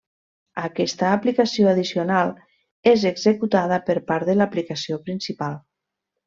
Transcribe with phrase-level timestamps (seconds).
[0.67, 2.31] Aquesta aplicació addicional
[2.93, 5.59] és executada per part de l'aplicació principal.